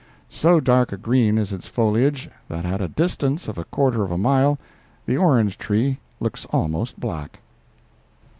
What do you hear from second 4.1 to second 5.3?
mile the